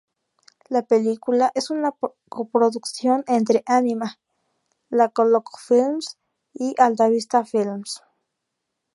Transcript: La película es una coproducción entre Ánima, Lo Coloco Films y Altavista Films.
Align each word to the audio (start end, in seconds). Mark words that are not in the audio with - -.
La 0.67 0.81
película 0.81 1.51
es 1.53 1.69
una 1.69 1.93
coproducción 2.27 3.23
entre 3.27 3.61
Ánima, 3.67 4.17
Lo 4.89 5.11
Coloco 5.13 5.59
Films 5.59 6.17
y 6.53 6.73
Altavista 6.79 7.45
Films. 7.45 8.01